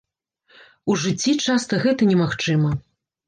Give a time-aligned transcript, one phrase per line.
[0.93, 2.73] У жыцці часта гэта немагчыма.